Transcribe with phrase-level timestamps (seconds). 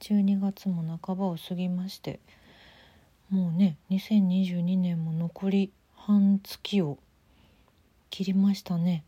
[0.00, 2.20] 12月も半ばを過ぎまして
[3.30, 6.98] もうね2022年も残り半月を
[8.10, 9.04] 切りましたね。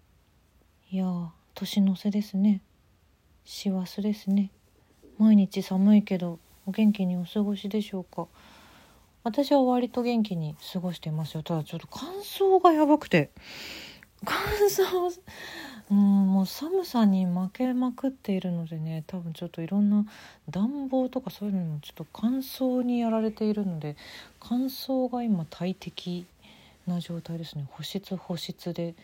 [0.90, 1.06] いや
[1.54, 2.60] 年の瀬ですね。
[3.44, 4.50] 師走ですね。
[5.18, 8.26] 毎日寒いけどお元気にお過ごしでしょうか。
[9.24, 11.42] 私は割と元気に過ごしてますよ。
[11.42, 13.30] ただちょっと乾燥がやばくて。
[14.24, 14.36] 乾
[14.68, 15.10] 燥
[15.90, 20.06] うんもう寒さに負けまくっているのでね多分ちょっといろんな
[20.48, 23.96] 暖房とかそういうのもちょっと乾燥にやられているので
[24.38, 26.26] 乾燥が今大敵
[26.86, 27.66] な状態ですね。
[27.70, 28.94] 保湿保湿で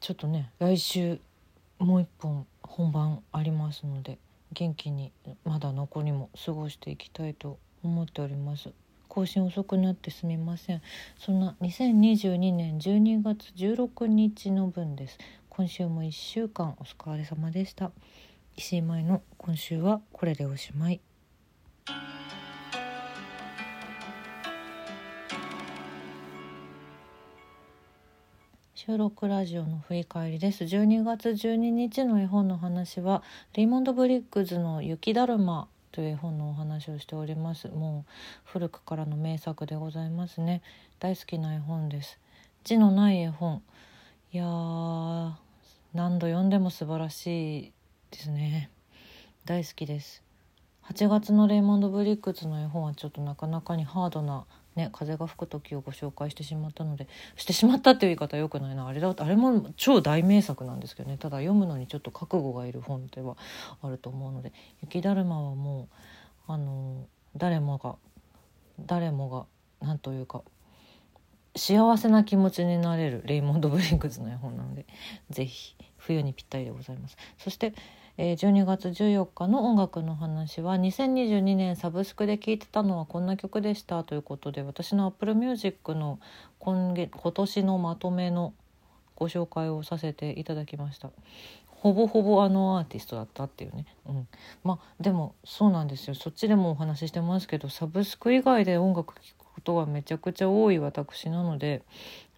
[0.00, 1.18] ちょっとね来週
[1.78, 4.18] もう一本本番ありますので
[4.52, 5.12] 元気に
[5.44, 8.70] まだ残りも過ごしていきたいと思っております。
[9.08, 10.82] 更新遅くなってすみません。
[11.18, 15.18] そんな2022年12月16日の分です。
[15.58, 17.90] 今週も1週間お疲れ様でした。
[18.56, 21.00] 石井舞の今週はこれでおしまい。
[28.76, 30.62] 収録ラジオの振り返りです。
[30.62, 37.66] 12月12日の絵本の話はレイモンド・ブリッグズの雪だるまという絵本のお話をしております。
[37.66, 38.10] もう
[38.44, 40.62] 古くからの名作でございますね。
[41.00, 42.20] 大好きな絵本です。
[42.62, 43.60] 字のない絵本。
[44.32, 45.47] いやー
[45.94, 47.72] 何度読んでも素晴らしい
[48.10, 48.70] ですね。
[49.46, 50.22] 大好きです。
[50.84, 54.44] 8月のレイモンド・ブリックスの絵本はちょっとなかなかにハードな
[54.76, 58.86] ね風が吹く時をご紹介してしまったのでしてしまったっていう言い方はよくないな。
[58.86, 61.16] あれだあれも超大名作なんですけどね。
[61.16, 63.38] ただ読むのにちょっと覚悟がいる本では
[63.80, 65.88] あると思うので「雪だるま」はも
[66.48, 67.96] うあの誰もが
[68.78, 69.46] 誰もが
[69.80, 70.42] 何というか
[71.58, 74.86] 幸せな気持ちになれるレイモンド・ブリンクズの絵本なので
[75.30, 77.16] 是非冬にぴったりでございます。
[77.38, 77.74] そして
[78.20, 86.18] えー、12月14日の音楽の話は2022年サブスクで聴いてたのはこんな曲でしたということで私の Apple Music の
[86.58, 88.54] 今月今年のまとめの
[89.14, 91.10] ご紹介をさせていただきました。
[91.68, 94.28] ほぼほぼあのアーティストだったっていうね、うん、
[94.64, 101.82] まあでもそうなんですよそっちでもお話ししてますけどサブスク以外で音楽聴くことがめちゃくちゃ多い私なので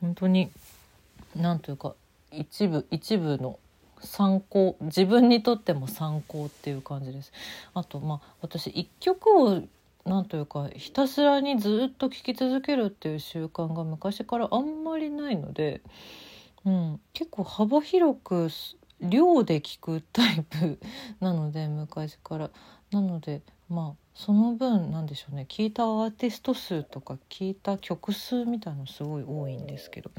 [0.00, 0.50] 本当に
[1.36, 1.94] 何というか
[2.32, 3.58] 一部一部の
[4.00, 7.32] 参考自分にとっても参考っていう感じです。
[7.74, 9.62] あとまあ私一曲を
[10.06, 15.82] なんというかひたすらにずっと聴き続けるっていう習慣が昔からあんまりないので、
[16.64, 18.48] うん、結構幅広く
[19.00, 20.78] 量で聴くタイプ
[21.20, 22.50] なので昔から
[22.90, 25.46] なのでまあその分なんでしょうね。
[25.48, 30.10] 聴いたアーティスト数とか聴いた曲数みたいのすごい多いんですけど、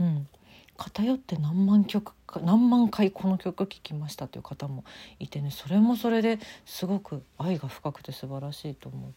[0.00, 0.28] うん、
[0.76, 4.84] 偏って何万曲か何万回この曲聴きましたという方も
[5.18, 5.50] いてね。
[5.50, 9.08] それもそれですごく愛が深くて素晴らしいと思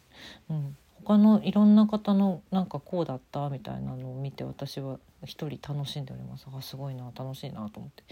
[0.50, 0.54] う。
[0.54, 0.78] うん。
[1.04, 6.48] 他のいろんな方のなんかこうだったみたいなのを見て私は一人楽しんでおります。
[6.54, 8.04] あすごいな楽しいなと思って。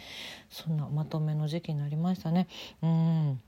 [0.50, 2.48] そんなまとめの時期になりましたね。
[2.82, 3.42] うん。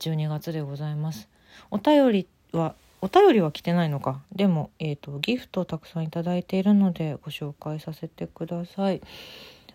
[0.00, 1.28] 12月でございます。
[1.70, 9.02] お便りはお便りは来てないのかでも、えーと、ギフトをたくさん頂いているのでご紹介させてください。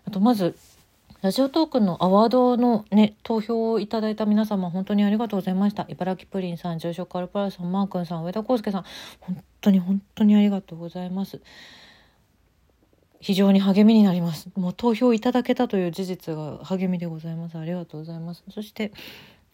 [0.04, 0.56] あとまず
[1.22, 5.84] ラジオトークのアワードのね、投票をいただいた皆様、本当にありがとうございました。
[5.90, 8.84] 茨城プリンさん、住職アルパラさん、マー君さん、上田康介さん、
[9.20, 11.42] 本当に本当にありがとうございます。
[13.20, 14.48] 非常に励みになります。
[14.56, 17.58] もう投票いただけたという事実が励みでございます。
[17.58, 18.42] ありがとうございます。
[18.50, 18.90] そして、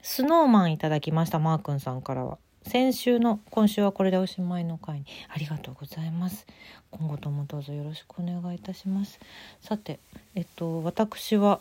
[0.08, 2.38] スノーマンいただきました、マー君さんからは。
[2.62, 5.06] 先週の今週はこれでおしまいの回に。
[5.28, 6.46] ありがとうございます。
[6.92, 9.18] 今後ともどうぞよろしくお願いいたします。
[9.60, 9.98] さて
[10.36, 11.60] えっと私は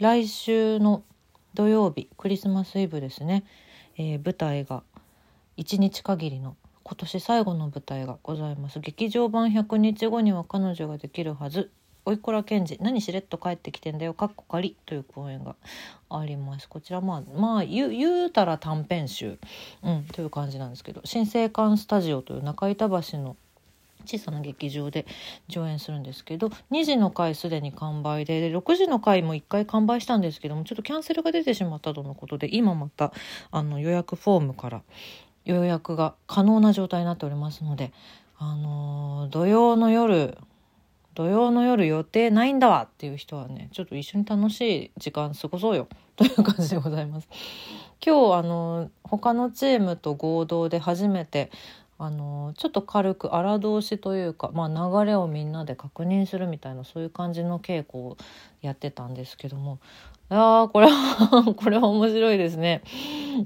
[0.00, 1.04] 来週の
[1.54, 3.44] 土曜日クリスマスイブですね、
[3.96, 4.82] えー、舞台が
[5.56, 8.80] 1日限りの今年最後の舞台がございます。
[8.80, 11.70] 劇場版100日後には彼女ができるはず。
[12.06, 15.56] おいこら賢治何しれっと帰ってきてんだよかっこかりという公演が
[16.10, 16.68] あります。
[16.68, 19.38] こちらまあまあ言うたら短編集、
[19.82, 23.36] うん、という感じなんですけど新生館スタジオという中板橋の
[24.06, 25.06] 小さな劇場で
[25.48, 33.12] 上演するんですけど2時の回すでに完売でで6時の回も1回完売したんですけどもちょっとキャンセルが出てしまったとのことで今また
[33.50, 34.82] あの予約フォームから
[35.44, 37.92] 予約が可能な状態になっておりますので、
[38.38, 40.38] あのー、土曜の夜
[41.14, 47.28] 土曜の夜予定ないんだわっていう人はねちょっと一緒に楽しい時間過ごそうよ という感じでございます。
[48.04, 51.50] 今日あの他のチームと合同で初めて
[51.96, 58.16] あのちょっと軽く荒通しというか、まあ、流れをみんなで確認するみたいなそういう感じの稽古を
[58.60, 59.78] やってたんですけども
[60.28, 62.82] あこれは これは面白いですね。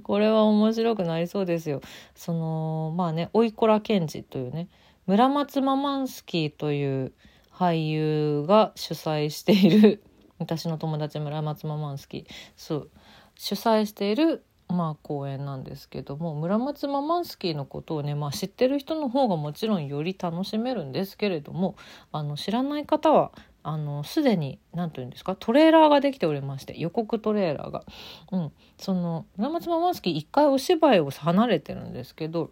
[0.02, 1.80] これは面白くなりそうですよ。
[2.14, 4.68] そのまあねおいこら賢治というね
[5.06, 7.12] 村松ママンスキーという
[7.58, 10.02] 俳優が主催している
[10.38, 12.26] 私の友達村松ママンスキー
[12.56, 12.90] そう。
[13.34, 21.74] 主催しているまあ、公演なんですけども村松ママンスキーのことをね、まあ、知ってる人の方がもちろんより楽しめるんですけれども
[22.12, 23.32] あの知らない方は
[23.62, 27.84] あのすでに何と言うんですかトレーラーができておりまして予告トレーラーが。
[28.30, 32.50] うん、その村松ママンスキー一回お芝居を離れてるんですけど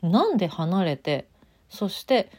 [0.00, 1.28] なんで離れて
[1.68, 2.30] そして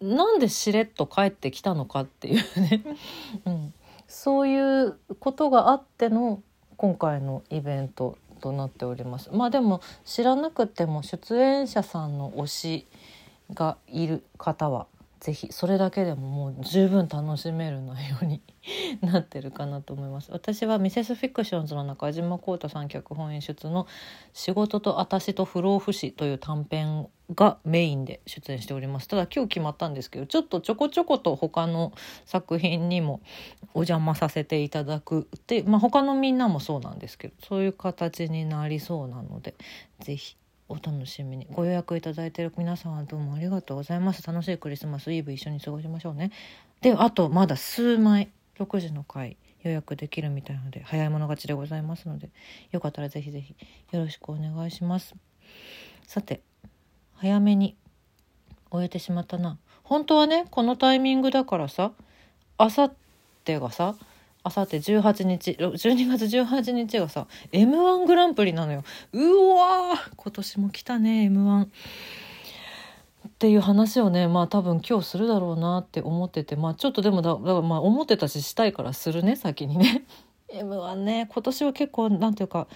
[0.00, 2.82] なんでしれっと帰ってきたのかっていうね、
[3.46, 3.74] うん、
[4.06, 6.42] そういうことがあっての
[6.76, 9.30] 今回のイベントとなっております。
[9.32, 12.86] まあでも知らなくても出演者さんの推し
[13.54, 14.86] がいる方は
[15.20, 18.42] ぜひそれだけでももう十分楽しめる内容に
[19.00, 20.30] なってるかなと思います。
[20.30, 23.86] 私はミセスフィクションズの中島浩太さん脚本演出の
[24.32, 29.08] 仕事と私と不老不死という短編がメインで出演しております。
[29.08, 31.92] ただ今日決まったんですけどちょっとちょこちょこと他の
[32.24, 33.20] 作品にも
[33.74, 39.54] お邪魔させていただくで、まあ、他のみんなもそうなんですけどそういう形になりそうなので
[40.00, 40.36] 是非
[40.68, 41.46] お楽しみに。
[41.50, 44.26] ご予約いただいてる皆さんどうもありがとうございます。
[44.26, 46.32] 楽しいクリスマスイブ一緒に過ごしましょうね。
[46.80, 52.30] であとまだ数枚6時の回予約できるみたいなので早い者勝ちでございますので
[52.72, 53.54] よかったらぜひぜひ
[53.92, 55.14] よろしくお願いします。
[56.04, 56.40] さて
[57.14, 57.76] 早めに
[58.70, 59.58] 終えてしまったな。
[59.84, 61.92] 本当はねこのタイミングだからさ
[62.58, 62.92] あさっ
[63.44, 63.94] てがさ
[64.46, 68.84] あさって18日12月18日がさ m 1グランプリなのよ。
[69.12, 69.18] う
[69.56, 80.04] わ今年も来たね m 1っていう話をねまあ多分今日するだろうなって思っててまあちょっとでもだだからまあ思ってたししたいからするね先にね。
[80.48, 82.68] m 1ね今年は結構なんていうか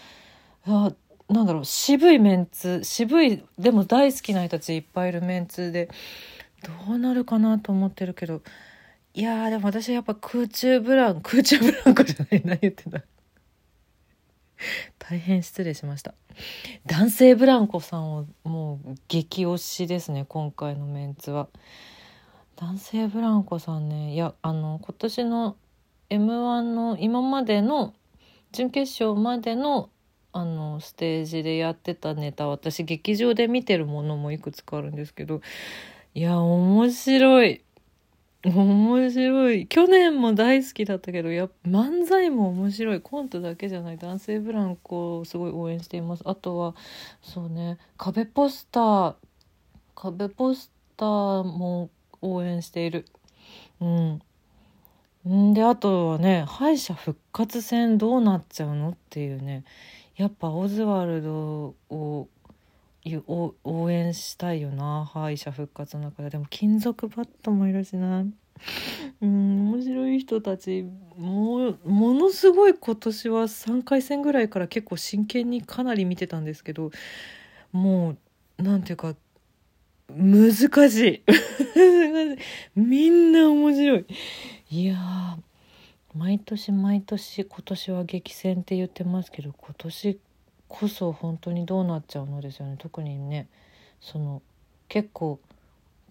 [0.66, 5.88] いなんだろう渋いメンツ渋いでも大好きな人たちいっぱいいるメンツで
[6.64, 8.42] どうなるかなと思ってるけど
[9.12, 13.02] いやーでも私はやっぱ空中ブラン 空中ブランコじゃない何言ってんだ
[14.98, 16.14] 大変失礼しました。
[16.86, 21.48] 男性ブランコさんをもう激推しですね今回のメンツは。
[22.56, 25.56] 男性ブランコさんねいやあの今年の
[26.10, 27.94] m 1の今までの
[28.52, 29.88] 準決勝までの
[30.32, 35.40] あのステージでやってたネタ私劇場で見てるものもいくつかあるんですけど
[36.14, 37.62] いや面白い。
[38.42, 39.66] 面白い。
[39.66, 43.00] 去年も大好きだったけどや漫才も面白い。
[43.00, 46.22] コントだけじゃない男性ブランコをすごい応援しています。
[46.24, 46.74] あとは
[47.20, 49.14] そうね壁ポスター。
[49.94, 51.90] 壁ポスターも
[52.22, 53.04] 応援している。
[53.80, 55.52] うん。
[55.52, 59.64] であとはね敗者復活戦どうなっちゃうのっていうね。
[60.16, 62.28] やっぱオズワルドを
[63.24, 65.04] 応援したいよな。
[65.04, 66.30] 敗者復活の中で。
[66.30, 68.24] でも金属バットもいるしな。
[69.20, 70.84] うん面白い人たち。
[71.16, 76.90] もものすごい今年は3回戦ぐらいから結構真剣にかなり見てたんですけど
[77.72, 78.16] も
[78.58, 79.14] うなんていうか
[80.10, 80.52] 難
[80.90, 81.22] しい。
[82.74, 84.06] みんな面白い。
[84.70, 85.38] いや
[86.14, 90.18] 毎年毎年今年は激戦って言ってますけど今年
[90.70, 92.76] こそ本当にどうなっちゃうのですよね。
[92.78, 93.48] 特にね
[94.00, 94.40] その
[94.88, 95.40] 結構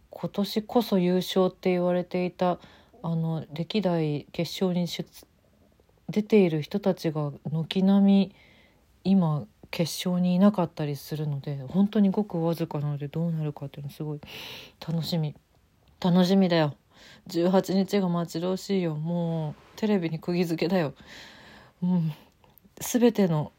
[0.09, 2.59] 今年こそ優勝って言われていた
[3.01, 5.05] あの歴代決勝に出
[6.09, 8.35] 出ている人たちが軒並み
[9.05, 14.19] 今決勝にいなかったりするので本当にごくわずかなのでどうなるかっていうのすごい
[14.85, 15.35] 楽しみ。
[16.01, 16.75] 楽しみだよ。
[17.29, 18.95] 18日が待ち遠しいよ。
[18.95, 20.93] もうテレビに釘付けだよ。
[21.81, 22.13] うん。
[22.81, 23.53] 全ての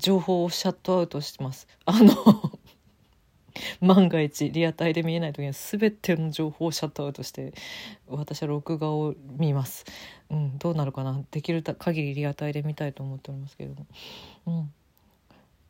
[0.00, 1.66] 情報をシャットアウトしてます。
[1.84, 2.14] あの
[3.80, 7.52] 万が一リアタイで見えない時には全ての情報をシャットアウトして
[8.06, 9.84] 私は録画を見ます、
[10.30, 11.22] うん、どうなるかな。
[11.30, 13.86] できる限りリアタイで見たいと思っておりますけれども、
[14.46, 14.72] うん、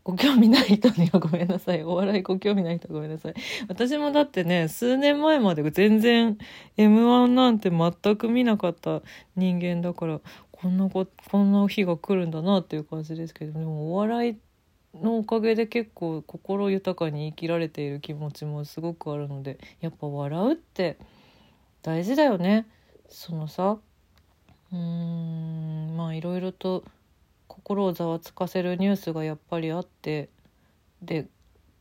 [0.02, 3.34] ご興味ない人にはごめんなさいお笑いご興味ない人はごめんなさい
[3.68, 6.38] 私もだってね数年前まで全然
[6.76, 9.02] m 1なんて全く見なかった
[9.36, 14.36] 人間だからこんなここんな日が来るんだなっていう感じですけどでもお笑い
[14.94, 20.98] のおかげで結構心豊かに生きられている気持ちもすごくあるのでやっぱ笑うって
[21.82, 22.66] 大事だよね。
[23.08, 23.78] そのさ
[24.72, 26.84] うーんまあいろいろと
[27.50, 30.28] 心をざわつかせるニュースがやっぱりあって
[31.02, 31.26] で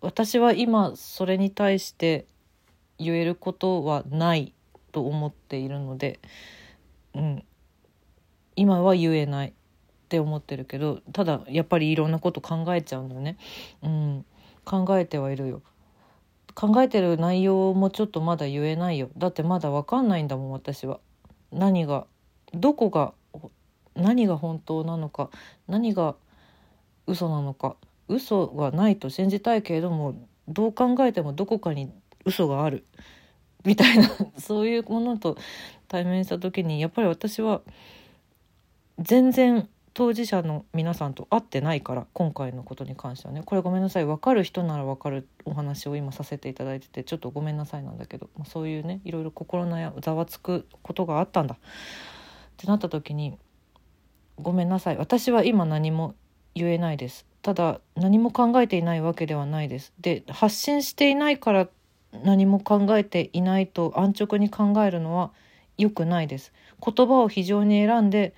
[0.01, 2.25] 私は今それに対して
[2.97, 4.53] 言えることはない
[4.91, 6.19] と思っているので、
[7.13, 7.43] うん、
[8.55, 9.53] 今は言えないっ
[10.09, 13.37] て思ってるけどただやっぱりいろんなこと考えちゃうんだよね。
[13.83, 14.25] うん、
[14.65, 15.61] 考えてはいるよ。
[16.55, 20.99] 考えてる内容もちょっとまだ言えないよだってまだ分かんないんだもん私は
[21.53, 22.05] 何が
[22.53, 23.13] どこが
[23.95, 25.29] 何が本当なのか
[25.67, 26.15] 何が
[27.07, 27.75] 嘘なのか
[28.07, 30.15] 嘘はないと信じたいけれども
[30.47, 31.91] どう考えてもどこかに
[32.25, 32.85] 嘘がある
[33.65, 35.37] みたいな そういうものと
[35.87, 37.61] 対面した時にやっぱり私は
[38.99, 43.41] 全然当事者の皆さんと会ってないから今回のことに関してはね。
[43.43, 44.05] これごめんなさい。
[44.05, 51.55] 分かる人なら分かるお話を今させていただいててちょっとごめんなさいなんだけど、まあ、そういうねいろいろ心のやざわつくことがあったんだ。
[51.55, 51.57] っ
[52.57, 53.37] てなった時に
[54.41, 54.97] ごめんなさい。
[54.97, 56.15] 私は今何も
[56.55, 57.25] 言えないです。
[57.41, 59.93] ただ何も考えていないわけではないです。
[59.99, 61.67] で発信していないから
[62.23, 65.31] 何も考えていないと安直に考えるのは
[65.77, 66.53] 良くないです。
[66.83, 68.33] 言葉を非常に選んで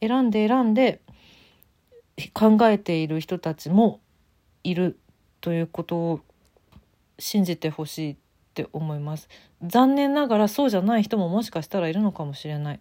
[0.00, 1.00] 選んで選んで
[2.32, 4.00] 考えている人たちも
[4.62, 4.98] いる
[5.40, 6.20] ということを
[7.18, 8.16] 信じてほしいっ
[8.54, 9.28] て思います。
[9.62, 12.80] 残念ながらそうじゃない人ももしかしたらいるのかもしれない。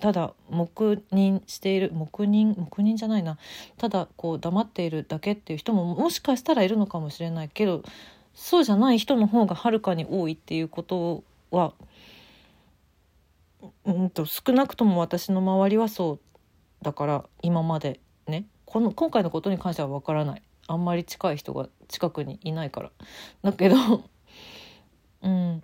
[0.00, 3.38] ただ黙認している黙認黙認じゃないな。
[3.76, 7.82] ただこう黙っているだけっていう人ももしかしたらいるのかもしれないけど
[8.34, 11.72] そうじゃない人の方がはるかに多いっていうことは
[13.84, 16.20] うんと少なくとも私の周りはそう
[16.84, 18.46] だから今までね。
[18.66, 20.42] この今回のことに関しては分からない。
[20.66, 22.90] あんまり近い人が近くにいないから。
[23.42, 23.76] だけど
[25.22, 25.62] うん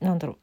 [0.00, 0.38] なんだろう。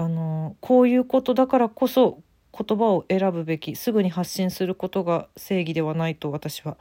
[0.00, 2.22] あのこういうことだからこそ
[2.58, 6.78] 言葉を選ぶべきすぐに発信することが正義ではないと私は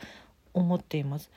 [0.53, 1.29] 思っています。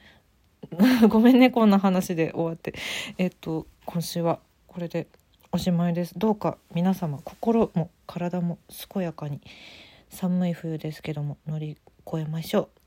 [1.11, 2.73] ごめんねこんな話で終わって。
[3.19, 5.09] えっと今週はこれで
[5.51, 6.17] おしまいです。
[6.17, 8.59] どうか皆様心も体も
[8.93, 9.41] 健やかに
[10.09, 12.82] 寒い冬ですけども乗り越えましょう。